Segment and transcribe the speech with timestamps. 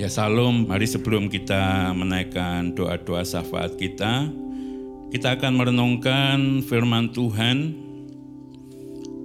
[0.00, 4.32] Ya salam, mari sebelum kita menaikkan doa-doa syafaat kita,
[5.12, 7.76] kita akan merenungkan firman Tuhan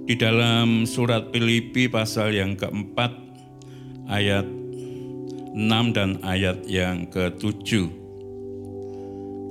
[0.04, 3.08] di dalam surat Filipi pasal yang keempat
[4.12, 4.44] ayat
[5.56, 7.88] 6 dan ayat yang ke-7.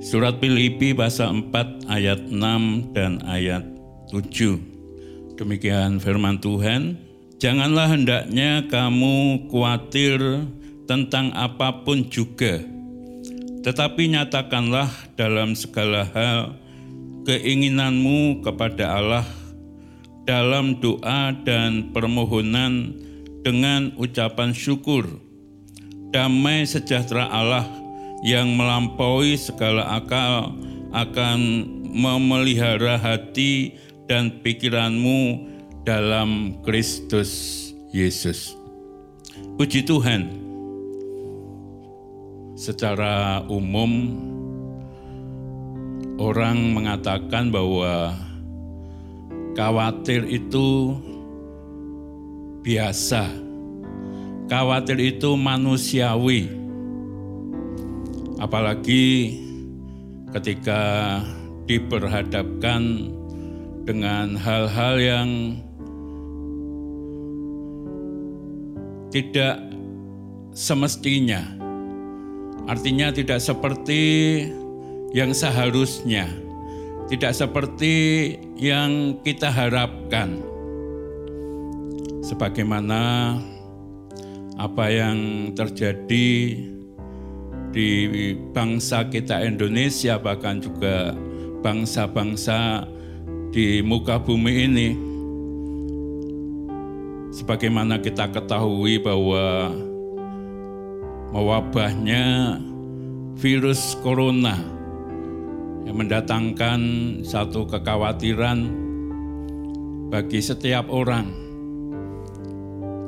[0.06, 3.66] Surat Filipi pasal 4 ayat 6 dan ayat
[4.14, 5.34] 7.
[5.42, 7.02] Demikian firman Tuhan.
[7.42, 10.46] Janganlah hendaknya kamu khawatir
[10.86, 12.62] tentang apa pun juga,
[13.66, 16.54] tetapi nyatakanlah dalam segala hal
[17.26, 19.26] keinginanmu kepada Allah
[20.26, 22.94] dalam doa dan permohonan
[23.42, 25.06] dengan ucapan syukur.
[26.14, 27.66] Damai sejahtera Allah
[28.22, 30.54] yang melampaui segala akal
[30.94, 31.38] akan
[31.90, 33.74] memelihara hati
[34.06, 35.50] dan pikiranmu
[35.82, 37.30] dalam Kristus
[37.90, 38.54] Yesus.
[39.58, 40.45] Puji Tuhan
[42.56, 44.16] secara umum
[46.16, 48.16] orang mengatakan bahwa
[49.52, 50.96] khawatir itu
[52.64, 53.28] biasa.
[54.48, 56.48] Khawatir itu manusiawi.
[58.40, 59.36] Apalagi
[60.32, 61.20] ketika
[61.68, 63.12] diperhadapkan
[63.84, 65.28] dengan hal-hal yang
[69.12, 69.60] tidak
[70.56, 71.65] semestinya
[72.66, 74.02] Artinya tidak seperti
[75.14, 76.26] yang seharusnya,
[77.06, 77.94] tidak seperti
[78.58, 80.42] yang kita harapkan.
[82.26, 83.38] Sebagaimana
[84.58, 86.58] apa yang terjadi
[87.70, 87.88] di
[88.50, 91.14] bangsa kita Indonesia bahkan juga
[91.62, 92.82] bangsa-bangsa
[93.54, 94.88] di muka bumi ini
[97.36, 99.76] sebagaimana kita ketahui bahwa
[101.36, 102.56] mewabahnya
[103.36, 104.56] virus corona
[105.84, 106.80] yang mendatangkan
[107.28, 108.64] satu kekhawatiran
[110.08, 111.28] bagi setiap orang.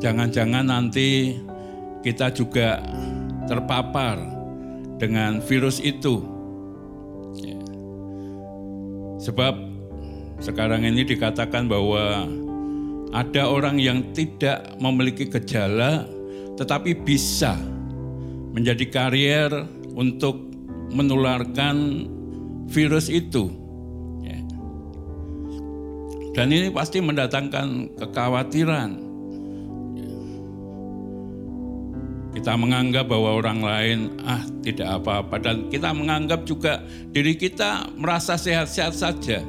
[0.04, 1.40] Jangan-jangan nanti
[2.04, 2.84] kita juga
[3.48, 4.20] terpapar
[5.00, 6.20] dengan virus itu.
[7.40, 7.56] Ya.
[9.24, 9.56] Sebab
[10.44, 12.28] sekarang ini dikatakan bahwa
[13.16, 16.04] ada orang yang tidak memiliki gejala
[16.60, 17.56] tetapi bisa
[18.58, 19.50] menjadi karier
[19.94, 20.34] untuk
[20.90, 22.10] menularkan
[22.66, 23.46] virus itu.
[24.26, 24.42] Ya.
[26.34, 29.06] Dan ini pasti mendatangkan kekhawatiran.
[32.34, 38.34] Kita menganggap bahwa orang lain ah tidak apa-apa dan kita menganggap juga diri kita merasa
[38.34, 39.42] sehat-sehat saja.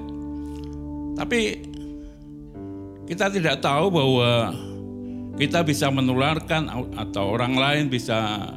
[1.14, 1.66] Tapi
[3.06, 4.54] kita tidak tahu bahwa
[5.38, 6.66] kita bisa menularkan
[6.98, 8.50] atau orang lain bisa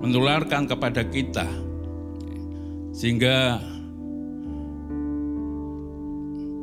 [0.00, 1.46] menularkan kepada kita.
[2.96, 3.60] Sehingga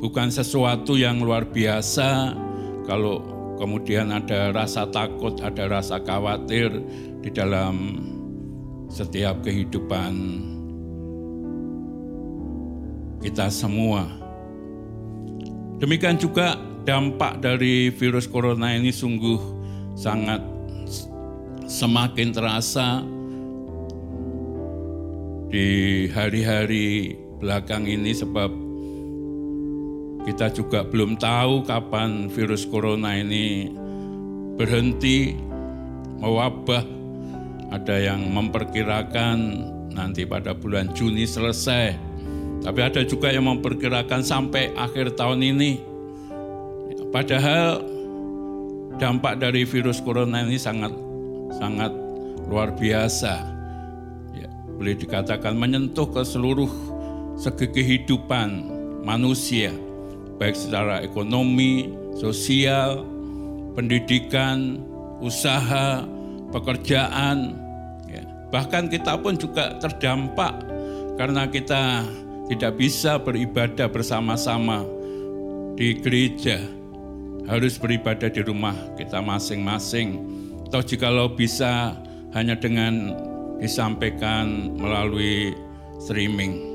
[0.02, 2.34] bukan sesuatu yang luar biasa
[2.84, 3.24] kalau
[3.56, 6.74] kemudian ada rasa takut, ada rasa khawatir
[7.24, 8.04] di dalam
[8.92, 10.14] setiap kehidupan
[13.24, 14.04] kita semua.
[15.80, 19.40] Demikian juga dampak dari virus corona ini sungguh
[19.96, 20.44] sangat
[21.64, 23.02] semakin terasa
[25.54, 28.50] di hari-hari belakang ini sebab
[30.26, 33.70] kita juga belum tahu kapan virus corona ini
[34.58, 35.38] berhenti
[36.18, 36.82] mewabah.
[37.70, 39.38] Ada yang memperkirakan
[39.94, 41.94] nanti pada bulan Juni selesai.
[42.66, 45.72] Tapi ada juga yang memperkirakan sampai akhir tahun ini.
[47.14, 47.82] Padahal
[48.98, 50.94] dampak dari virus corona ini sangat
[51.62, 51.94] sangat
[52.50, 53.53] luar biasa
[54.84, 56.68] boleh dikatakan menyentuh ke seluruh
[57.40, 58.68] segi kehidupan
[59.08, 59.72] manusia,
[60.36, 61.88] baik secara ekonomi,
[62.20, 63.08] sosial,
[63.80, 64.84] pendidikan,
[65.24, 66.04] usaha,
[66.52, 67.56] pekerjaan.
[68.12, 68.28] Ya.
[68.52, 70.68] Bahkan kita pun juga terdampak
[71.16, 72.04] karena kita
[72.52, 74.84] tidak bisa beribadah bersama-sama
[75.80, 76.60] di gereja.
[77.48, 80.20] Harus beribadah di rumah kita masing-masing.
[80.68, 81.96] Atau jikalau bisa
[82.36, 83.24] hanya dengan
[83.62, 85.54] disampaikan melalui
[86.02, 86.74] streaming.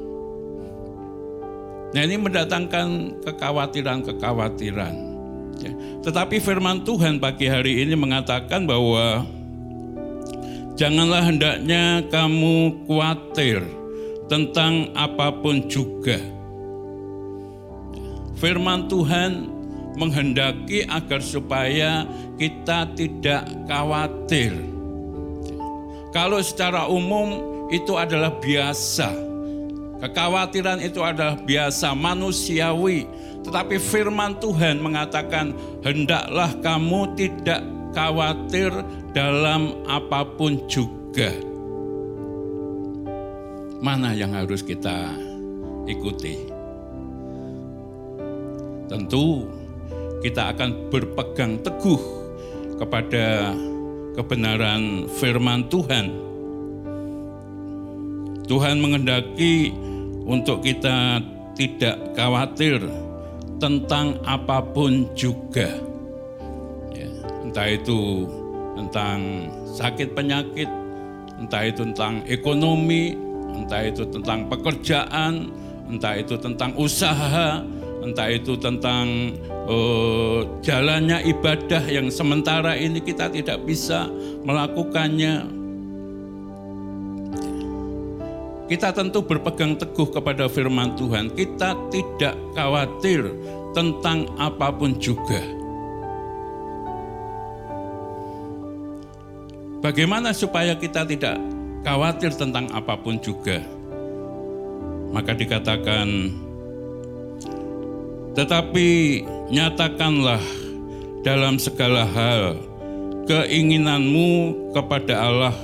[1.88, 4.94] Nah ini mendatangkan kekhawatiran-kekhawatiran.
[5.58, 5.72] Ya.
[6.04, 9.24] Tetapi firman Tuhan pagi hari ini mengatakan bahwa
[10.76, 13.64] janganlah hendaknya kamu khawatir
[14.28, 16.20] tentang apa pun juga.
[18.38, 19.50] Firman Tuhan
[19.98, 22.06] menghendaki agar supaya
[22.38, 24.77] kita tidak khawatir
[26.08, 29.12] Kalau secara umum itu adalah biasa.
[29.98, 33.04] Kekhawatiran itu adalah biasa, manusiawi.
[33.44, 35.52] Tetapi firman Tuhan mengatakan,
[35.84, 37.60] "Hendaklah kamu tidak
[37.92, 38.72] khawatir
[39.12, 41.34] dalam apa pun juga."
[43.78, 45.14] Mana yang harus kita
[45.86, 46.50] ikuti?
[48.88, 49.46] Tentu
[50.24, 52.00] kita akan berpegang teguh
[52.80, 53.54] kepada
[54.18, 56.10] kebenaran firman Tuhan.
[58.50, 59.70] Tuhan mengendaki
[60.26, 61.22] untuk kita
[61.54, 62.82] tidak khawatir
[63.62, 65.70] tentang apa pun juga.
[66.90, 67.10] Ya,
[67.46, 68.26] entah itu
[68.74, 69.18] tentang
[69.70, 70.66] sakit penyakit,
[71.38, 73.14] entah itu tentang ekonomi,
[73.54, 75.54] entah itu tentang pekerjaan,
[75.86, 77.62] entah itu tentang usaha,
[78.02, 79.34] entah itu tentang
[79.68, 84.08] uh, jalannya ibadah yang sementara ini kita tidak bisa
[84.42, 85.60] melakukannya.
[88.68, 91.32] Kita tentu berpegang teguh kepada firman Tuhan.
[91.32, 93.32] Kita tidak khawatir
[93.72, 95.40] tentang apa pun juga.
[99.80, 101.40] Bagaimana supaya kita tidak
[101.80, 103.64] khawatir tentang apa pun juga?
[105.16, 106.28] Maka dikatakan
[108.38, 110.38] tetapi nyatakanlah
[111.26, 112.54] dalam segala hal
[113.26, 115.56] keinginanmu kepada Allah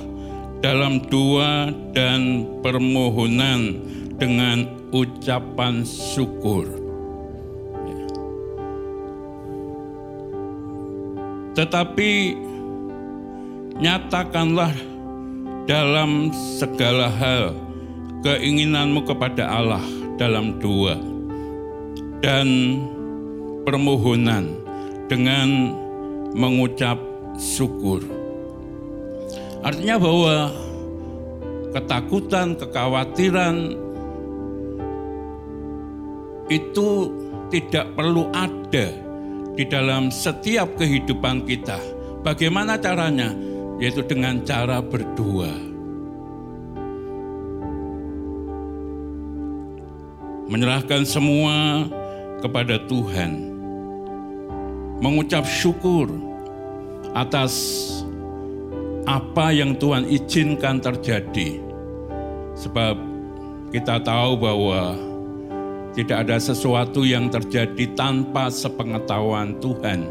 [0.59, 3.79] dalam doa dan permohonan
[4.19, 6.67] dengan ucapan syukur.
[11.55, 12.35] Tetapi
[13.79, 14.75] nyatakanlah
[15.63, 17.55] dalam segala hal
[18.19, 19.83] keinginanmu kepada Allah
[20.19, 21.14] dalam doa
[22.23, 22.47] dan
[23.65, 24.55] permohonan
[25.09, 25.73] dengan
[26.35, 26.99] mengucap
[27.39, 28.03] syukur.
[29.65, 30.35] Artinya bahwa
[31.73, 33.55] ketakutan, kekhawatiran
[36.53, 37.09] itu
[37.49, 38.93] tidak perlu ada
[39.57, 41.81] di dalam setiap kehidupan kita.
[42.21, 43.33] Bagaimana caranya?
[43.81, 45.51] Yaitu dengan cara berdoa.
[50.45, 51.89] Menyerahkan semua
[52.39, 53.51] kepada Tuhan,
[54.99, 56.09] mengucap syukur
[57.15, 57.53] atas
[59.05, 61.61] apa yang Tuhan izinkan terjadi,
[62.57, 62.97] sebab
[63.69, 64.97] kita tahu bahwa
[65.95, 70.03] tidak ada sesuatu yang terjadi tanpa sepengetahuan Tuhan.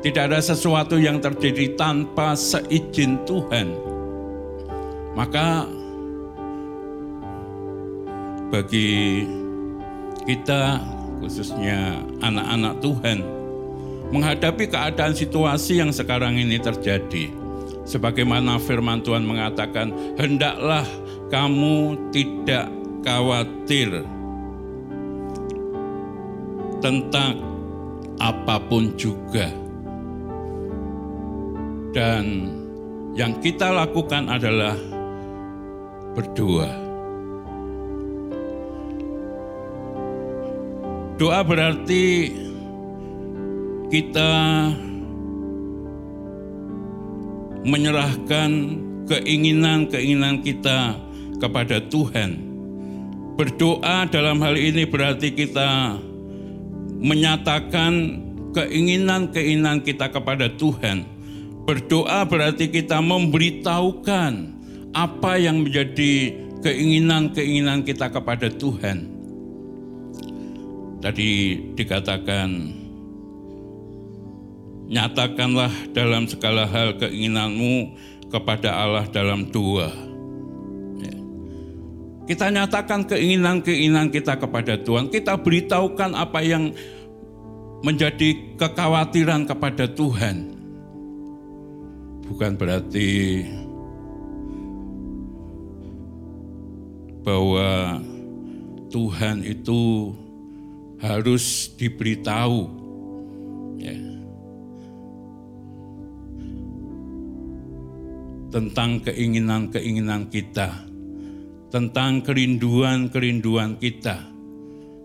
[0.00, 3.72] Tidak ada sesuatu yang terjadi tanpa seizin Tuhan.
[5.16, 5.64] Maka
[8.52, 9.24] bagi
[10.28, 10.80] kita
[11.24, 13.18] khususnya anak-anak Tuhan,
[14.12, 17.32] menghadapi keadaan situasi yang sekarang ini terjadi.
[17.88, 20.84] Sebagaimana firman Tuhan mengatakan, hendaklah
[21.32, 22.68] kamu tidak
[23.04, 24.04] khawatir
[26.84, 27.40] tentang
[28.20, 29.48] apa pun juga.
[31.94, 32.52] Dan
[33.14, 34.74] yang kita lakukan adalah
[36.12, 36.83] berdoa.
[41.14, 42.34] Doa berarti
[43.86, 44.30] kita
[47.62, 48.50] menyerahkan
[49.06, 50.98] keinginan-keinginan kita
[51.38, 52.34] kepada Tuhan.
[53.38, 56.02] Berdoa dalam hal ini berarti kita
[56.98, 58.18] menyatakan
[58.50, 61.06] keinginan-keinginan kita kepada Tuhan.
[61.62, 64.32] Berdoa berarti kita memberitahukan
[64.90, 69.13] apa yang menjadi keinginan-keinginan kita kepada Tuhan.
[71.04, 72.48] Tadi dikatakan,
[74.88, 77.92] nyatakanlah dalam segala hal keinginanmu
[78.32, 79.92] kepada Allah dalam doa.
[81.04, 81.16] Ya.
[82.24, 85.12] Kita nyatakan keinginan-keinginan kita kepada Tuhan.
[85.12, 86.72] Kita beritahukan apa yang
[87.84, 90.56] menjadi kekhawatiran kepada Tuhan.
[92.24, 93.44] Bukan berarti
[97.20, 98.00] bahwa
[98.88, 100.12] Tuhan itu
[101.04, 102.64] harus diberitahu.
[103.76, 103.96] Ya.
[108.48, 110.72] Tentang keinginan-keinginan kita,
[111.68, 114.32] tentang kerinduan-kerinduan kita.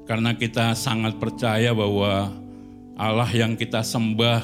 [0.07, 2.33] Karena kita sangat percaya bahwa
[2.97, 4.41] Allah yang kita sembah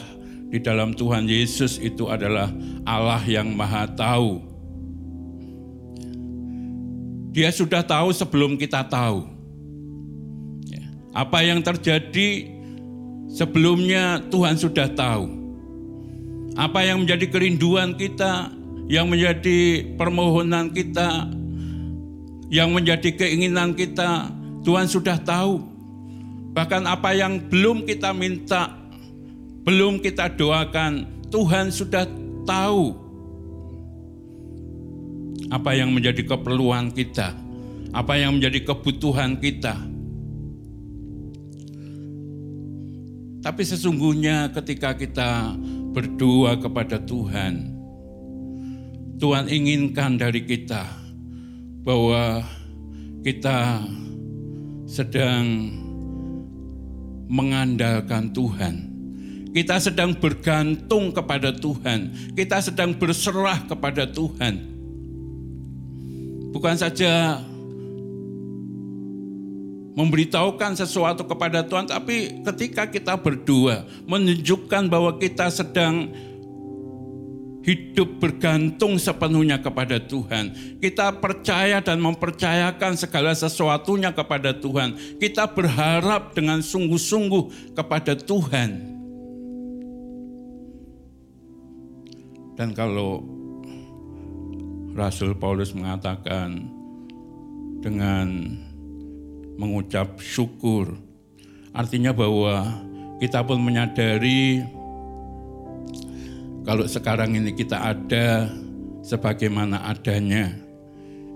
[0.53, 2.53] di dalam Tuhan Yesus itu adalah
[2.85, 4.53] Allah yang Maha Tahu.
[7.35, 9.34] Dia sudah tahu sebelum kita tahu.
[11.15, 12.51] Apa yang terjadi
[13.31, 15.31] sebelumnya Tuhan sudah tahu.
[16.59, 18.51] Apa yang menjadi kerinduan kita
[18.85, 21.29] yang menjadi permohonan kita,
[22.53, 24.29] yang menjadi keinginan kita,
[24.61, 25.61] Tuhan sudah tahu.
[26.53, 28.71] Bahkan apa yang belum kita minta,
[29.65, 32.05] belum kita doakan, Tuhan sudah
[32.45, 32.93] tahu
[35.49, 37.33] apa yang menjadi keperluan kita,
[37.91, 39.75] apa yang menjadi kebutuhan kita.
[43.45, 45.53] Tapi sesungguhnya ketika kita
[45.93, 47.77] berdoa kepada Tuhan,
[49.21, 50.81] Tuhan inginkan dari kita
[51.85, 52.41] bahwa
[53.21, 53.85] kita
[54.89, 55.45] sedang
[57.29, 58.75] mengandalkan Tuhan.
[59.53, 62.33] Kita sedang bergantung kepada Tuhan.
[62.33, 64.57] Kita sedang berserah kepada Tuhan.
[66.49, 67.45] Bukan saja
[69.95, 76.11] memberitahukan sesuatu kepada Tuhan, tapi ketika kita berdoa, menunjukkan bahwa kita sedang
[77.65, 80.77] hidup bergantung sepenuhnya kepada Tuhan.
[80.77, 85.17] Kita percaya dan mempercayakan segala sesuatunya kepada Tuhan.
[85.17, 88.93] Kita berharap dengan sungguh-sungguh kepada Tuhan.
[92.55, 93.25] Dan kalau
[94.95, 96.69] Rasul Paulus mengatakan
[97.83, 98.55] dengan
[99.55, 100.95] mengucap syukur.
[101.75, 102.71] Artinya bahwa
[103.19, 104.63] kita pun menyadari
[106.65, 108.49] kalau sekarang ini kita ada
[109.05, 110.49] sebagaimana adanya.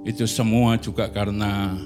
[0.02, 1.78] Itu semua juga karena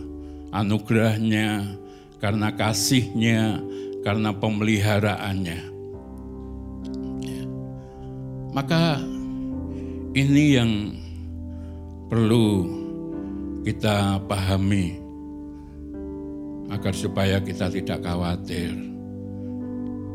[0.56, 1.76] anugerahnya,
[2.24, 3.60] karena kasihnya,
[4.06, 5.60] karena pemeliharaannya.
[7.20, 7.44] Ya.
[8.56, 9.04] Maka
[10.16, 10.72] ini yang
[12.08, 12.70] perlu
[13.68, 15.03] kita pahami
[16.72, 18.72] agar supaya kita tidak khawatir.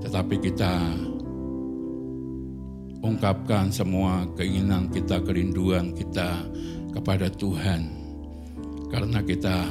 [0.04, 0.72] Tetapi kita
[3.02, 6.44] ungkapkan semua keinginan kita, kerinduan kita
[6.94, 7.90] kepada Tuhan.
[8.88, 9.68] Karena kita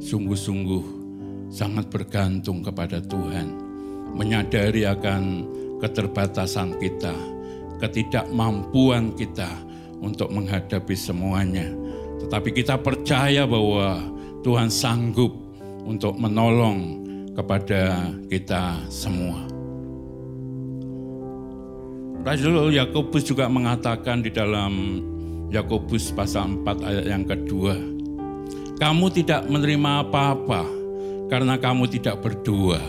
[0.00, 0.84] sungguh-sungguh
[1.52, 3.52] sangat bergantung kepada Tuhan.
[4.16, 5.46] Menyadari akan
[5.78, 7.14] keterbatasan kita,
[7.78, 9.50] ketidakmampuan kita
[10.00, 11.68] untuk menghadapi semuanya.
[12.24, 14.00] Tetapi kita percaya bahwa
[14.40, 15.36] Tuhan sanggup
[15.84, 17.04] untuk menolong
[17.36, 19.44] kepada kita semua.
[22.20, 25.00] Rasul Yakobus juga mengatakan di dalam
[25.48, 27.76] Yakobus pasal 4 ayat yang kedua,
[28.76, 30.62] kamu tidak menerima apa-apa
[31.32, 32.80] karena kamu tidak berdoa.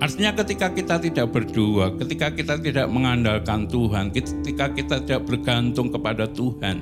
[0.00, 6.24] Artinya ketika kita tidak berdoa, ketika kita tidak mengandalkan Tuhan, ketika kita tidak bergantung kepada
[6.24, 6.80] Tuhan,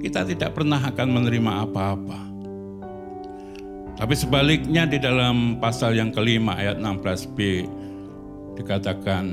[0.00, 2.20] kita tidak pernah akan menerima apa-apa.
[3.96, 7.64] Tapi sebaliknya di dalam pasal yang kelima ayat 16b
[8.60, 9.24] dikatakan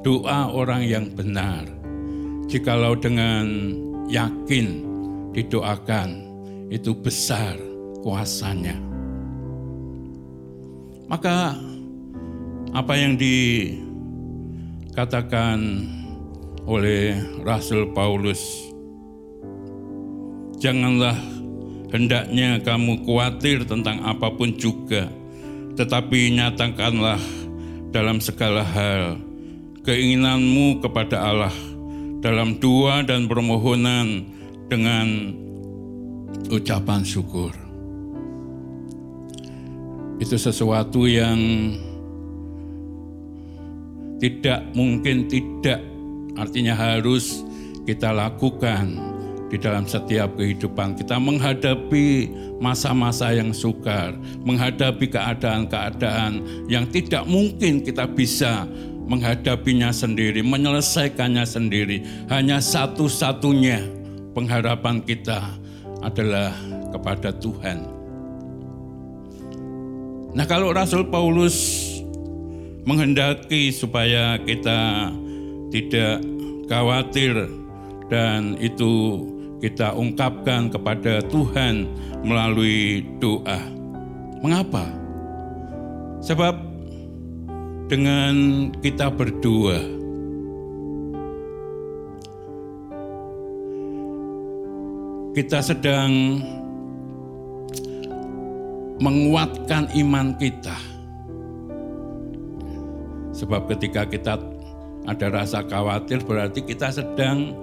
[0.00, 1.68] doa orang yang benar
[2.48, 3.76] jikalau dengan
[4.08, 4.88] yakin
[5.36, 6.24] didoakan
[6.72, 7.60] itu besar
[8.00, 8.80] kuasanya.
[11.08, 11.56] Maka
[12.72, 13.16] apa yang
[14.92, 15.56] dikatakan
[16.68, 18.67] oleh Rasul Paulus
[20.58, 21.14] Janganlah
[21.94, 25.06] hendaknya kamu khawatir tentang apa pun juga,
[25.78, 27.22] tetapi nyatakanlah
[27.94, 29.22] dalam segala hal
[29.86, 31.54] keinginanmu kepada Allah
[32.18, 34.26] dalam doa dan permohonan
[34.66, 35.32] dengan
[36.50, 37.54] ucapan syukur.
[40.18, 41.38] Itu sesuatu yang
[44.18, 45.78] tidak mungkin tidak,
[46.34, 47.46] artinya harus
[47.86, 49.07] kita lakukan
[49.48, 52.28] di dalam setiap kehidupan kita menghadapi
[52.60, 54.12] masa-masa yang sukar,
[54.44, 58.68] menghadapi keadaan-keadaan yang tidak mungkin kita bisa
[59.08, 62.04] menghadapinya sendiri, menyelesaikannya sendiri.
[62.28, 63.80] Hanya satu-satunya
[64.36, 65.40] pengharapan kita
[66.04, 66.52] adalah
[66.92, 67.88] kepada Tuhan.
[70.36, 71.88] Nah, kalau Rasul Paulus
[72.84, 75.08] menghendaki supaya kita
[75.72, 76.20] tidak
[76.68, 77.48] khawatir
[78.12, 79.24] dan itu
[79.58, 81.90] kita ungkapkan kepada Tuhan
[82.22, 83.58] melalui doa.
[84.38, 84.86] Mengapa?
[86.22, 86.54] Sebab
[87.90, 89.82] dengan kita berdoa,
[95.34, 96.42] kita sedang
[98.98, 100.74] menguatkan iman kita.
[103.34, 104.34] Sebab ketika kita
[105.06, 107.54] ada rasa khawatir berarti kita sedang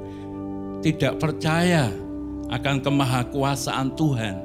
[0.85, 1.89] tidak percaya
[2.53, 4.35] akan kemahakuasaan Tuhan.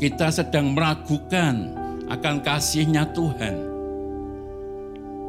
[0.00, 1.68] Kita sedang meragukan
[2.08, 3.76] akan kasihnya Tuhan.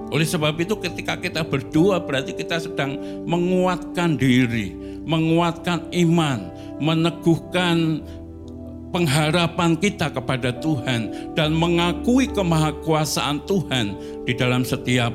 [0.08, 2.96] Oleh sebab itu ketika kita berdoa berarti kita sedang
[3.28, 4.72] menguatkan diri,
[5.04, 6.48] menguatkan iman,
[6.80, 8.00] meneguhkan
[8.96, 15.12] pengharapan kita kepada Tuhan dan mengakui kemahakuasaan Tuhan di dalam setiap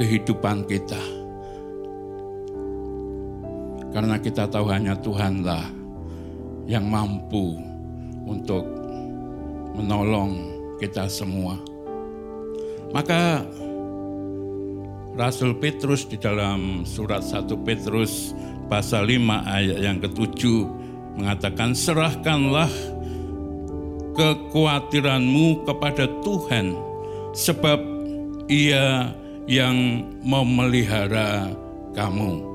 [0.00, 1.17] kehidupan kita.
[3.90, 5.64] Karena kita tahu hanya Tuhanlah
[6.68, 7.56] yang mampu
[8.28, 8.68] untuk
[9.72, 10.36] menolong
[10.76, 11.56] kita semua.
[12.92, 13.44] Maka
[15.18, 18.32] Rasul Petrus di dalam surat 1 Petrus
[18.70, 20.62] pasal 5 ayat yang ketujuh
[21.18, 22.70] mengatakan serahkanlah
[24.14, 26.78] kekhawatiranmu kepada Tuhan
[27.34, 27.80] sebab
[28.46, 29.10] ia
[29.50, 31.50] yang memelihara
[31.92, 32.47] kamu.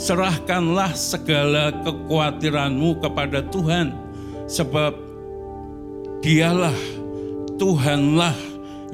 [0.00, 3.92] Serahkanlah segala kekhawatiranmu kepada Tuhan
[4.48, 4.96] sebab
[6.24, 6.72] dialah
[7.60, 8.32] Tuhanlah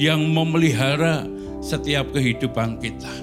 [0.03, 1.23] yang memelihara
[1.63, 3.15] setiap kehidupan kita.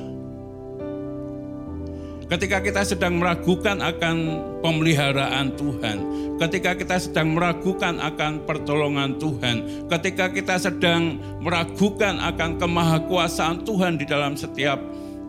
[2.31, 4.15] Ketika kita sedang meragukan akan
[4.63, 5.97] pemeliharaan Tuhan,
[6.39, 14.07] ketika kita sedang meragukan akan pertolongan Tuhan, ketika kita sedang meragukan akan kemahakuasaan Tuhan di
[14.07, 14.79] dalam setiap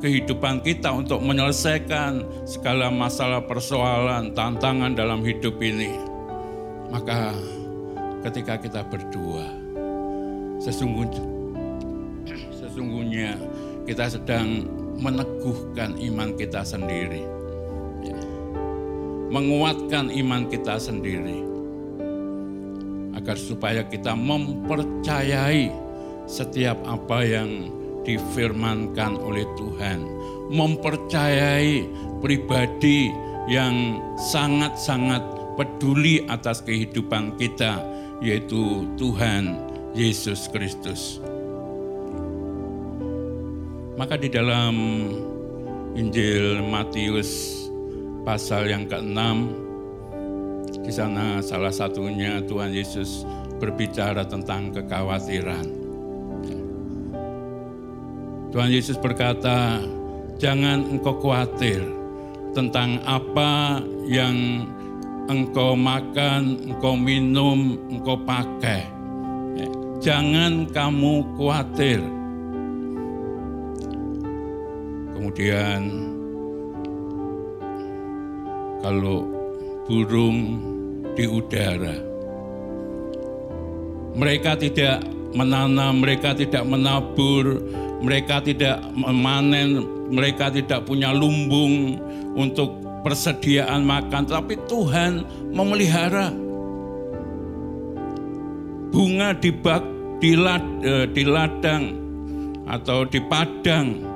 [0.05, 5.97] kehidupan kita untuk menyelesaikan segala masalah persoalan, tantangan dalam hidup ini.
[6.93, 7.33] Maka
[8.29, 9.49] ketika kita berdua,
[10.61, 11.25] sesungguhnya,
[12.53, 13.33] sesungguhnya
[13.89, 14.69] kita sedang
[15.01, 17.25] meneguhkan iman kita sendiri,
[19.33, 21.41] menguatkan iman kita sendiri,
[23.17, 25.73] agar supaya kita mempercayai
[26.29, 27.73] setiap apa yang
[28.05, 30.05] difirmankan oleh Tuhan,
[30.53, 31.89] mempercayai
[32.21, 33.11] pribadi
[33.49, 35.21] yang sangat-sangat
[35.59, 37.81] peduli atas kehidupan kita,
[38.25, 39.57] yaitu Tuhan
[39.93, 41.21] Yesus Kristus.
[43.95, 44.75] Maka di dalam
[45.95, 47.63] Injil Matius
[48.27, 49.21] pasal yang ke-6
[50.83, 53.23] di sana salah satunya Tuhan Yesus
[53.63, 55.84] berbicara tentang kekhawatiran.
[58.55, 59.83] Tuhan Yesus berkata,
[60.39, 61.83] "Jangan engkau khawatir
[62.55, 64.63] tentang apa yang
[65.27, 68.87] engkau makan, engkau minum, engkau pakai.
[69.99, 71.99] Jangan kamu khawatir
[75.25, 75.83] Kemudian
[78.85, 79.25] kalau
[79.89, 80.61] burung
[81.17, 81.97] di udara,
[84.13, 85.01] mereka tidak
[85.33, 87.57] menanam, mereka tidak menabur,
[88.05, 89.81] mereka tidak memanen,
[90.13, 91.97] mereka tidak punya lumbung
[92.37, 96.29] untuk persediaan makan, tapi Tuhan memelihara
[98.93, 99.83] bunga di bak,
[100.21, 101.85] di, eh, di ladang
[102.65, 104.15] atau di padang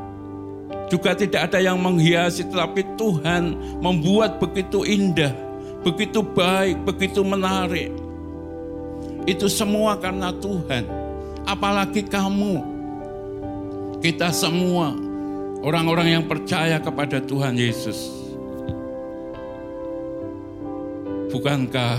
[0.89, 5.37] juga tidak ada yang menghiasi, tetapi Tuhan membuat begitu indah,
[5.85, 7.93] begitu baik, begitu menarik.
[9.29, 10.89] Itu semua karena Tuhan.
[11.45, 12.78] Apalagi kamu,
[13.99, 14.95] kita semua,
[15.63, 18.15] orang-orang yang percaya kepada Tuhan Yesus.
[21.29, 21.99] Bukankah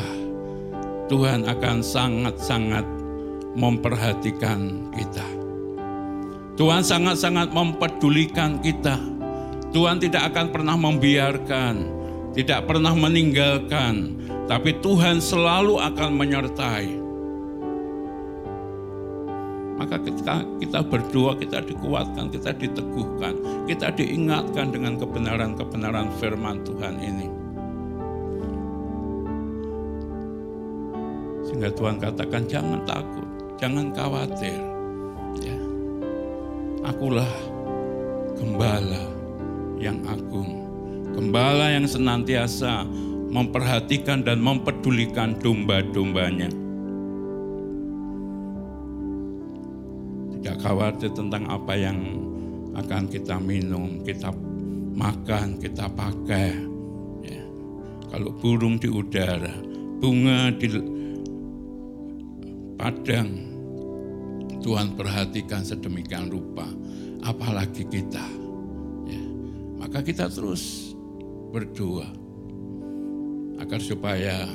[1.12, 2.86] Tuhan akan sangat-sangat
[3.54, 5.28] memperhatikan kita?
[6.56, 9.00] Tuhan sangat-sangat mempedulikan kita.
[9.70, 11.76] Tuhan tidak akan pernah membiarkan,
[12.34, 14.18] tidak pernah meninggalkan,
[14.50, 17.09] tapi Tuhan selalu akan menyertai.
[19.80, 27.28] Maka ketika kita berdoa, kita dikuatkan, kita diteguhkan, kita diingatkan dengan kebenaran-kebenaran firman Tuhan ini.
[31.48, 34.70] Sehingga Tuhan katakan jangan takut, jangan khawatir
[36.90, 37.32] akulah
[38.36, 39.04] gembala
[39.80, 40.66] yang agung.
[41.14, 42.84] Gembala yang senantiasa
[43.30, 46.69] memperhatikan dan mempedulikan domba-dombanya.
[50.40, 52.00] Tidak khawatir tentang apa yang
[52.80, 54.32] akan kita minum, kita
[54.96, 56.56] makan, kita pakai.
[57.28, 57.44] Ya.
[58.08, 59.52] Kalau burung di udara,
[60.00, 60.68] bunga di
[62.80, 63.30] padang,
[64.64, 66.72] Tuhan perhatikan sedemikian rupa,
[67.28, 68.24] apalagi kita.
[69.12, 69.24] Ya.
[69.84, 70.96] Maka kita terus
[71.52, 72.08] berdoa
[73.60, 74.48] agar supaya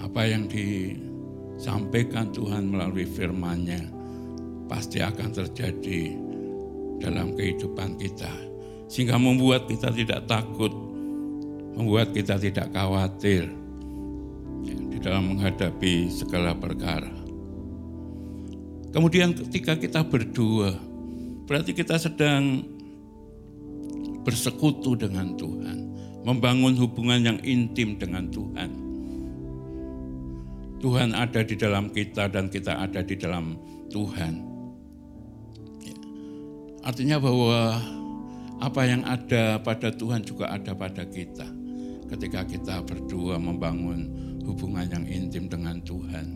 [0.00, 3.99] apa yang disampaikan Tuhan melalui firman-Nya
[4.70, 6.14] pasti akan terjadi
[7.02, 8.30] dalam kehidupan kita.
[8.86, 10.70] Sehingga membuat kita tidak takut,
[11.74, 13.50] membuat kita tidak khawatir
[14.62, 17.10] di dalam menghadapi segala perkara.
[18.94, 20.74] Kemudian ketika kita berdua,
[21.46, 22.62] berarti kita sedang
[24.26, 25.78] bersekutu dengan Tuhan,
[26.26, 28.70] membangun hubungan yang intim dengan Tuhan.
[30.80, 33.54] Tuhan ada di dalam kita dan kita ada di dalam
[33.92, 34.49] Tuhan.
[36.80, 36.88] Ya.
[36.88, 37.76] Artinya bahwa
[38.60, 41.44] apa yang ada pada Tuhan juga ada pada kita.
[42.08, 44.08] Ketika kita berdua membangun
[44.44, 46.26] hubungan yang intim dengan Tuhan.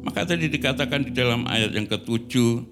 [0.00, 2.64] Maka tadi dikatakan di dalam ayat yang ketujuh,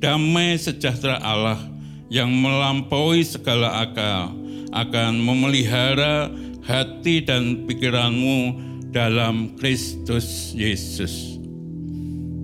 [0.00, 1.60] damai sejahtera Allah
[2.08, 4.32] yang melampaui segala akal
[4.72, 6.32] akan memelihara
[6.64, 8.56] hati dan pikiranmu
[8.88, 11.41] dalam Kristus Yesus.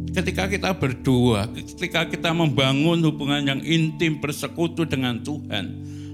[0.09, 5.67] Ketika kita berdua, ketika kita membangun hubungan yang intim bersekutu dengan Tuhan,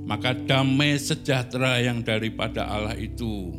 [0.04, 3.54] maka damai sejahtera yang daripada Allah itu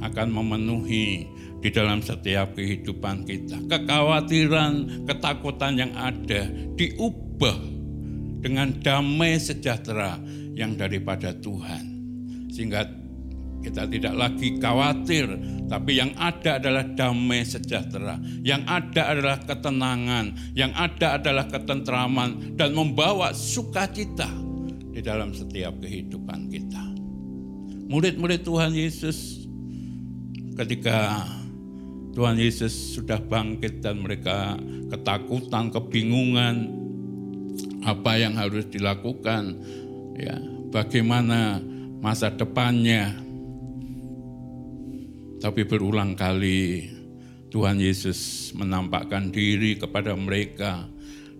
[0.00, 1.26] akan memenuhi
[1.60, 3.60] di dalam setiap kehidupan kita.
[3.68, 7.58] Kekhawatiran, ketakutan yang ada diubah
[8.40, 10.16] dengan damai sejahtera
[10.56, 11.84] yang daripada Tuhan.
[12.52, 12.99] Sehingga
[13.60, 15.28] kita tidak lagi khawatir,
[15.68, 18.16] tapi yang ada adalah damai sejahtera.
[18.40, 24.28] Yang ada adalah ketenangan, yang ada adalah ketentraman dan membawa sukacita
[24.90, 26.84] di dalam setiap kehidupan kita.
[27.90, 29.46] Murid-murid Tuhan Yesus
[30.56, 31.26] ketika
[32.10, 34.58] Tuhan Yesus sudah bangkit dan mereka
[34.90, 36.68] ketakutan, kebingungan,
[37.86, 39.56] apa yang harus dilakukan,
[40.18, 40.36] ya,
[40.74, 41.62] bagaimana
[42.02, 43.29] masa depannya.
[45.40, 46.86] Tapi berulang kali
[47.48, 50.84] Tuhan Yesus menampakkan diri kepada mereka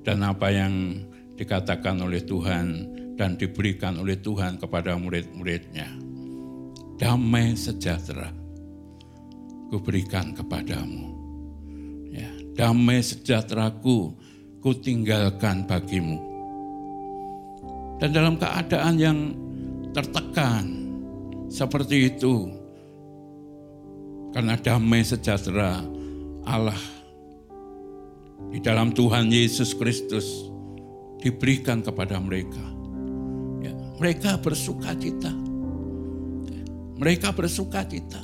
[0.00, 1.04] dan apa yang
[1.36, 2.66] dikatakan oleh Tuhan
[3.14, 5.88] dan diberikan oleh Tuhan kepada murid-muridnya.
[6.96, 8.32] Damai sejahtera
[9.68, 11.06] kuberikan kepadamu.
[12.10, 14.16] Ya, damai sejahteraku
[14.60, 16.30] ku tinggalkan bagimu
[18.00, 19.18] dan dalam keadaan yang
[19.92, 20.64] tertekan
[21.52, 22.48] seperti itu
[24.30, 25.82] karena damai sejahtera
[26.46, 26.78] Allah
[28.50, 30.50] di dalam Tuhan Yesus Kristus
[31.22, 32.62] diberikan kepada mereka.
[33.60, 35.30] Ya, mereka bersuka cita.
[37.00, 38.20] Mereka bersuka cita.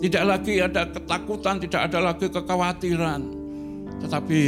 [0.00, 3.20] Tidak lagi ada ketakutan, tidak ada lagi kekhawatiran.
[4.00, 4.40] Tetapi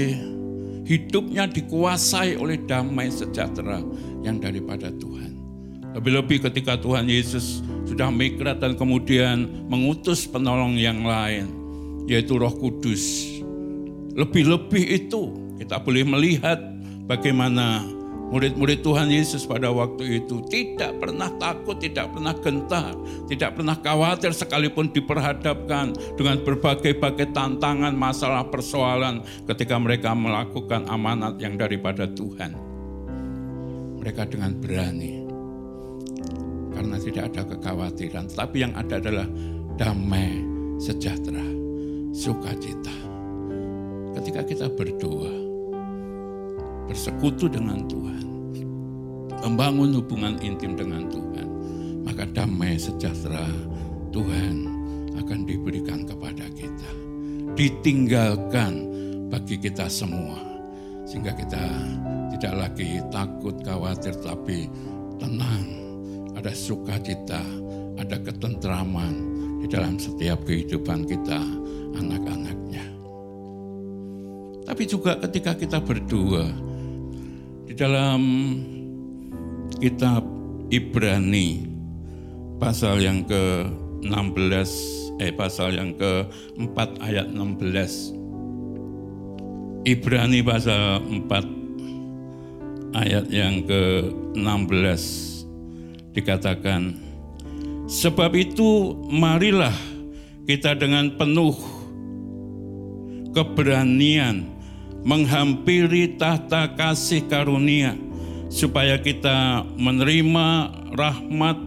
[0.89, 3.85] hidupnya dikuasai oleh damai sejahtera
[4.25, 5.37] yang daripada Tuhan.
[5.93, 11.51] Lebih-lebih ketika Tuhan Yesus sudah mikrat dan kemudian mengutus penolong yang lain,
[12.07, 13.29] yaitu Roh Kudus.
[14.13, 16.61] Lebih-lebih itu kita boleh melihat
[17.09, 17.87] bagaimana
[18.33, 22.97] Murid-murid Tuhan Yesus pada waktu itu tidak pernah takut, tidak pernah gentar,
[23.29, 31.61] tidak pernah khawatir sekalipun diperhadapkan dengan berbagai-bagai tantangan, masalah, persoalan ketika mereka melakukan amanat yang
[31.61, 32.57] daripada Tuhan.
[34.01, 35.22] Mereka dengan berani
[36.73, 39.29] karena tidak ada kekhawatiran, tapi yang ada adalah
[39.77, 40.43] damai,
[40.81, 41.45] sejahtera,
[42.13, 42.95] sukacita.
[44.19, 45.33] Ketika kita berdoa,
[46.89, 48.27] bersekutu dengan Tuhan,
[49.43, 51.49] membangun hubungan intim dengan Tuhan,
[52.05, 53.49] maka damai sejahtera
[54.13, 54.69] Tuhan
[55.17, 56.91] akan diberikan kepada kita.
[57.57, 58.73] Ditinggalkan
[59.33, 60.41] bagi kita semua.
[61.09, 61.65] Sehingga kita
[62.37, 64.69] tidak lagi takut, khawatir, tapi
[65.21, 65.82] tenang.
[66.39, 67.43] Ada sukacita,
[68.01, 69.15] ada ketentraman
[69.63, 71.41] di dalam setiap kehidupan kita,
[71.99, 72.85] anak-anaknya.
[74.67, 76.49] Tapi juga ketika kita berdua,
[77.69, 78.21] di dalam
[79.81, 80.25] kitab
[80.73, 81.69] Ibrani
[82.61, 84.71] pasal yang ke-16
[85.21, 88.13] eh pasal yang ke-4 ayat 16.
[89.83, 95.32] Ibrani pasal 4 ayat yang ke-16
[96.13, 96.97] dikatakan
[97.89, 99.75] sebab itu marilah
[100.49, 101.57] kita dengan penuh
[103.33, 104.49] keberanian
[105.03, 107.99] menghampiri tahta kasih karunia
[108.53, 110.49] supaya kita menerima
[110.95, 111.59] rahmat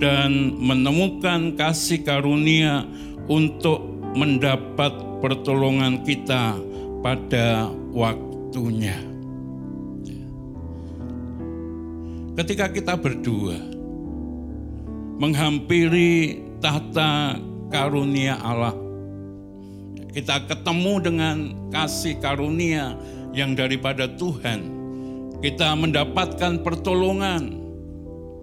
[0.00, 2.88] dan menemukan kasih karunia
[3.28, 3.84] untuk
[4.16, 6.56] mendapat pertolongan kita
[7.04, 8.96] pada waktunya.
[12.40, 13.79] Ketika kita berdua
[15.20, 17.36] menghampiri tahta
[17.68, 18.72] karunia Allah,
[20.16, 21.36] kita ketemu dengan
[21.68, 22.96] kasih karunia
[23.36, 24.80] yang daripada Tuhan.
[25.40, 27.60] Kita mendapatkan pertolongan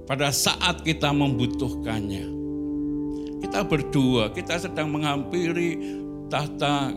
[0.05, 2.25] pada saat kita membutuhkannya.
[3.43, 5.77] Kita berdua, kita sedang menghampiri
[6.31, 6.93] tahta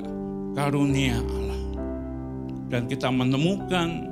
[0.56, 1.60] karunia Allah.
[2.70, 4.08] Dan kita menemukan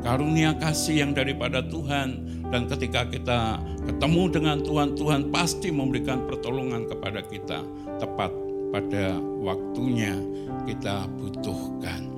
[0.00, 2.39] karunia kasih yang daripada Tuhan.
[2.50, 7.62] Dan ketika kita ketemu dengan Tuhan, Tuhan pasti memberikan pertolongan kepada kita
[8.02, 8.34] tepat
[8.74, 10.18] pada waktunya
[10.66, 12.10] kita butuhkan.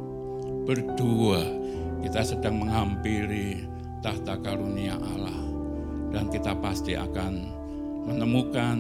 [0.65, 1.43] Berdua
[2.01, 3.69] kita sedang menghampiri
[4.01, 5.39] tahta karunia Allah
[6.13, 7.33] dan kita pasti akan
[8.09, 8.77] menemukan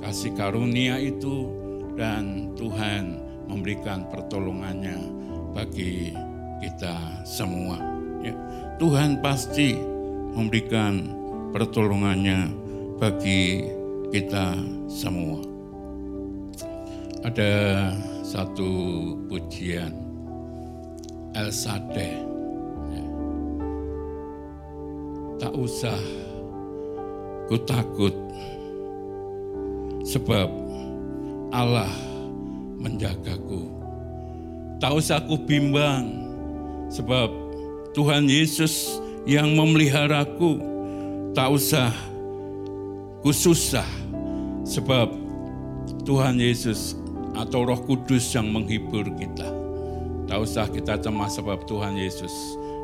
[0.00, 1.50] kasih karunia itu
[1.94, 4.98] dan Tuhan memberikan pertolongannya
[5.54, 6.12] bagi
[6.58, 7.93] kita semua.
[8.24, 8.32] Ya.
[8.80, 9.76] Tuhan pasti
[10.32, 11.12] memberikan
[11.52, 12.48] pertolongannya
[12.96, 13.68] bagi
[14.08, 14.56] kita
[14.88, 15.44] semua.
[17.20, 17.52] Ada
[18.24, 18.72] satu
[19.28, 19.92] pujian
[21.36, 22.10] El Sade.
[22.88, 23.04] Ya.
[25.44, 26.00] Tak usah
[27.44, 28.16] ku takut
[30.08, 30.48] sebab
[31.52, 31.92] Allah
[32.80, 33.68] menjagaku.
[34.80, 36.28] Tak usah aku bimbang
[36.88, 37.43] sebab
[37.94, 40.58] Tuhan Yesus yang memeliharaku.
[41.30, 41.94] Tak usah
[43.22, 43.86] ku susah
[44.66, 45.14] sebab
[46.02, 46.98] Tuhan Yesus
[47.38, 49.46] atau Roh Kudus yang menghibur kita.
[50.26, 52.34] Tak usah kita cemas sebab Tuhan Yesus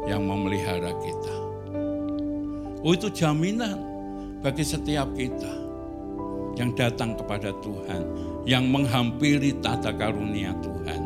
[0.07, 1.35] yang memelihara kita.
[2.87, 3.83] Oh itu jaminan
[4.41, 5.53] bagi setiap kita
[6.55, 8.03] yang datang kepada Tuhan,
[8.47, 11.03] yang menghampiri tata karunia Tuhan.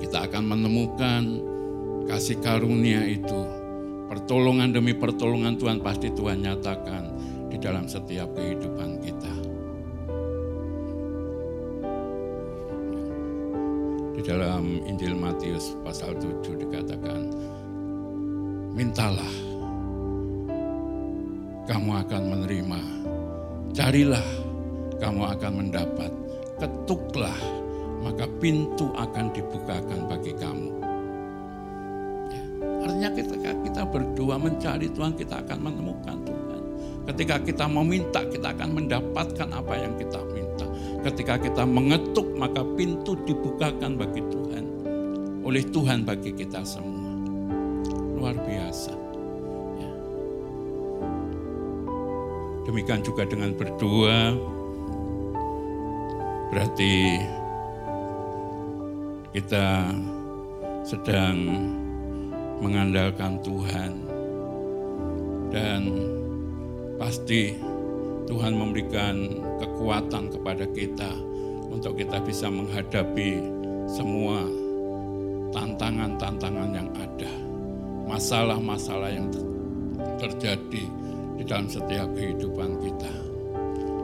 [0.00, 1.22] Kita akan menemukan
[2.06, 3.40] kasih karunia itu,
[4.06, 7.04] pertolongan demi pertolongan Tuhan pasti Tuhan nyatakan
[7.50, 9.34] di dalam setiap kehidupan kita.
[14.16, 17.22] Di dalam Injil Matius pasal 7 dikatakan,
[18.72, 19.34] mintalah
[21.66, 22.80] kamu akan menerima
[23.76, 24.24] Carilah,
[25.04, 26.08] kamu akan mendapat.
[26.56, 27.36] Ketuklah,
[28.00, 30.85] maka pintu akan dibukakan bagi kamu.
[32.96, 36.60] Ya, artinya ketika kita berdoa mencari Tuhan, kita akan menemukan Tuhan.
[37.12, 40.64] Ketika kita meminta, kita akan mendapatkan apa yang kita minta.
[41.04, 44.64] Ketika kita mengetuk, maka pintu dibukakan bagi Tuhan.
[45.44, 47.12] Oleh Tuhan bagi kita semua.
[48.16, 48.96] Luar biasa.
[52.64, 54.32] Demikian juga dengan berdua,
[56.48, 57.20] berarti
[59.36, 59.92] kita
[60.80, 61.36] sedang
[62.60, 63.92] mengandalkan Tuhan
[65.52, 65.80] dan
[66.96, 67.56] pasti
[68.26, 71.12] Tuhan memberikan kekuatan kepada kita
[71.70, 73.38] untuk kita bisa menghadapi
[73.86, 74.42] semua
[75.54, 77.32] tantangan-tantangan yang ada,
[78.10, 79.30] masalah-masalah yang
[80.18, 80.84] terjadi
[81.36, 83.14] di dalam setiap kehidupan kita.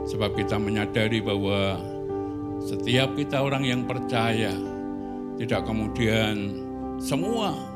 [0.06, 1.80] Sebab kita menyadari bahwa
[2.62, 4.54] setiap kita orang yang percaya
[5.40, 6.62] tidak kemudian
[7.02, 7.71] semua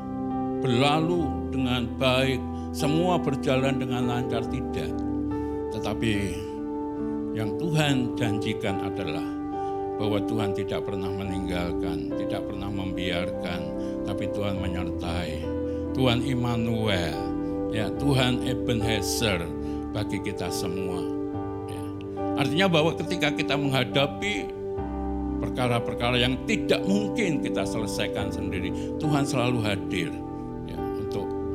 [0.61, 2.41] berlalu dengan baik,
[2.73, 4.91] semua berjalan dengan lancar tidak.
[5.73, 6.13] Tetapi
[7.37, 9.25] yang Tuhan janjikan adalah
[9.97, 13.59] bahwa Tuhan tidak pernah meninggalkan, tidak pernah membiarkan,
[14.05, 15.41] tapi Tuhan menyertai.
[15.97, 17.17] Tuhan Immanuel,
[17.73, 19.41] ya Tuhan Ebenezer
[19.89, 21.01] bagi kita semua.
[21.65, 21.83] Ya.
[22.37, 24.53] Artinya bahwa ketika kita menghadapi
[25.41, 28.69] perkara-perkara yang tidak mungkin kita selesaikan sendiri,
[29.01, 30.13] Tuhan selalu hadir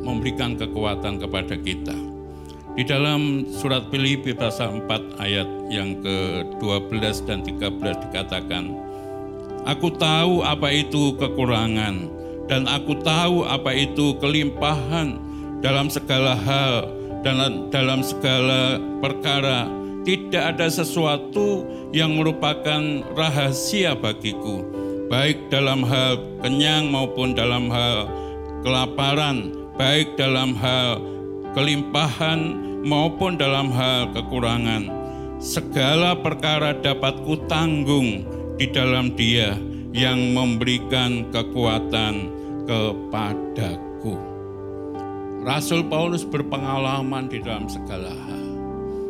[0.02, 1.94] memberikan kekuatan kepada kita.
[2.72, 8.64] Di dalam surat Filipi pasal 4 ayat yang ke-12 dan 13 dikatakan,
[9.62, 12.10] Aku tahu apa itu kekurangan
[12.50, 15.20] dan aku tahu apa itu kelimpahan
[15.62, 16.90] dalam segala hal
[17.22, 19.70] dan dalam segala perkara
[20.02, 21.62] tidak ada sesuatu
[21.94, 24.66] yang merupakan rahasia bagiku
[25.06, 28.10] baik dalam hal kenyang maupun dalam hal
[28.66, 31.00] kelaparan baik dalam hal
[31.56, 34.88] kelimpahan maupun dalam hal kekurangan
[35.38, 38.24] segala perkara dapat kutanggung
[38.56, 39.56] di dalam dia
[39.92, 42.30] yang memberikan kekuatan
[42.68, 44.32] kepadaku
[45.42, 48.46] Rasul Paulus berpengalaman di dalam segala hal.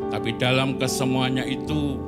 [0.08, 2.00] Tapi dalam kesemuanya itu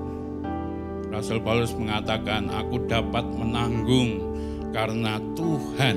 [1.12, 4.24] Rasul Paulus mengatakan aku dapat menanggung
[4.72, 5.96] karena Tuhan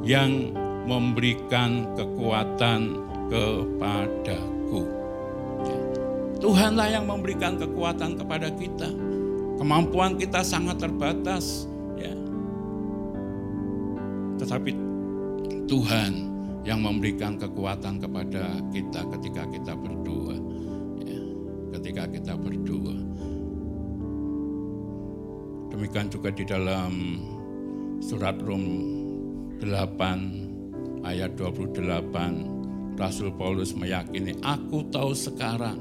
[0.00, 0.56] yang
[0.88, 2.96] memberikan kekuatan
[3.28, 4.82] kepadaku.
[5.60, 5.78] Ya.
[6.40, 8.88] Tuhanlah yang memberikan kekuatan kepada kita.
[9.60, 11.68] Kemampuan kita sangat terbatas,
[12.00, 12.14] ya.
[14.40, 14.72] Tetapi
[15.68, 16.12] Tuhan
[16.64, 20.36] yang memberikan kekuatan kepada kita ketika kita berdoa.
[21.04, 21.20] Ya,
[21.76, 22.96] ketika kita berdoa.
[25.68, 26.92] Demikian juga di dalam
[28.00, 28.64] surat Rom
[29.60, 30.47] 8
[31.04, 35.78] ayat 28 Rasul Paulus meyakini aku tahu sekarang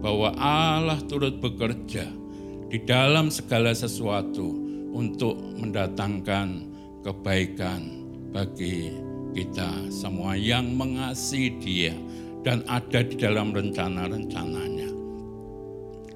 [0.00, 2.06] bahwa Allah turut bekerja
[2.70, 4.46] di dalam segala sesuatu
[4.94, 6.70] untuk mendatangkan
[7.02, 7.82] kebaikan
[8.30, 8.94] bagi
[9.34, 11.94] kita semua yang mengasihi Dia
[12.46, 14.90] dan ada di dalam rencana-rencananya.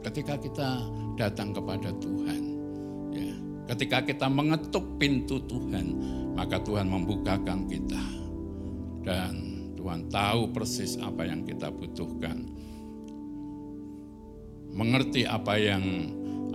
[0.05, 0.70] Ketika kita
[1.16, 2.54] datang kepada Tuhan,
[3.68, 5.87] ketika kita mengetuk pintu Tuhan,
[6.37, 8.05] maka Tuhan membukakan kita.
[9.05, 9.33] Dan
[9.77, 12.44] Tuhan tahu persis apa yang kita butuhkan.
[14.74, 15.85] Mengerti apa yang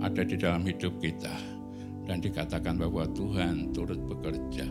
[0.02, 1.32] ada di dalam hidup kita.
[2.10, 4.66] Dan dikatakan bahwa Tuhan turut bekerja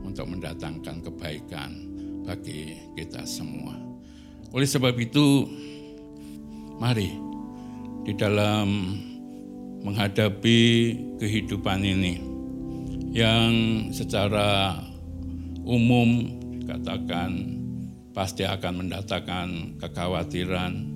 [0.00, 1.70] untuk mendatangkan kebaikan
[2.24, 3.76] bagi kita semua.
[4.50, 5.44] Oleh sebab itu,
[6.80, 7.12] mari
[8.08, 8.96] di dalam
[9.80, 10.60] menghadapi
[11.18, 12.20] kehidupan ini
[13.10, 13.52] yang
[13.90, 14.78] secara
[15.66, 16.28] umum
[16.68, 17.58] katakan
[18.14, 19.48] pasti akan mendatangkan
[19.80, 20.90] kekhawatiran,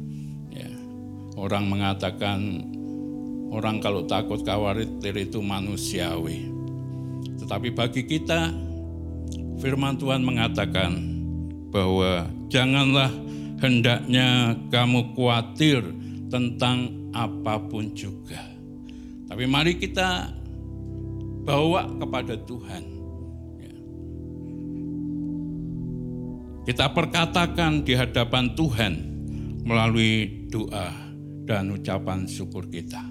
[1.35, 2.63] Orang mengatakan
[3.51, 6.47] orang kalau takut khawatir itu manusiawi.
[7.43, 8.55] Tetapi bagi kita
[9.59, 10.95] firman Tuhan mengatakan
[11.75, 13.11] bahwa janganlah
[13.59, 15.83] hendaknya kamu khawatir
[16.31, 18.54] tentang apa pun juga.
[19.35, 20.31] Tapi mari kita
[21.43, 22.83] bawa kepada Tuhan.
[23.59, 23.75] Ya.
[26.71, 28.95] Kita perkatakan di hadapan Tuhan
[29.67, 30.95] melalui doa
[31.51, 33.03] dan ucapan syukur kita,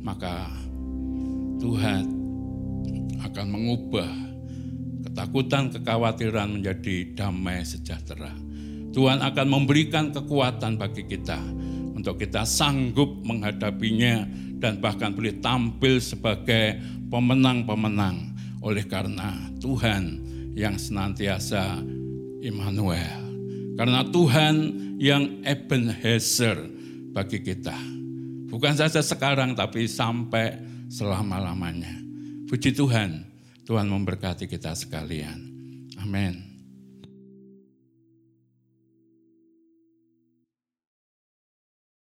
[0.00, 0.48] maka
[1.60, 2.08] Tuhan
[3.20, 4.08] akan mengubah
[5.04, 8.32] ketakutan, kekhawatiran menjadi damai sejahtera.
[8.96, 11.36] Tuhan akan memberikan kekuatan bagi kita
[11.92, 16.80] untuk kita sanggup menghadapinya dan bahkan boleh tampil sebagai
[17.12, 18.16] pemenang-pemenang
[18.64, 20.20] oleh karena Tuhan
[20.56, 21.80] yang senantiasa
[22.40, 23.24] Immanuel.
[23.76, 24.54] Karena Tuhan
[24.96, 26.76] yang Ebenezer,
[27.16, 27.72] bagi kita.
[28.52, 30.60] Bukan saja sekarang tapi sampai
[30.92, 31.96] selama-lamanya.
[32.44, 33.24] Puji Tuhan,
[33.64, 35.40] Tuhan memberkati kita sekalian.
[36.04, 36.45] Amin.